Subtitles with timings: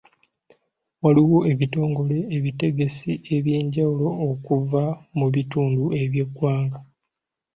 [1.03, 4.83] Waliwo ebitongole ebitegesi eby'enjawulo okuva
[5.17, 5.81] mu bitundu
[6.11, 6.79] by'eggwanga.